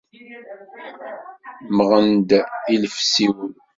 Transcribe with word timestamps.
Mmɣen-d 1.77 2.29
ilefsiwen. 2.73 3.53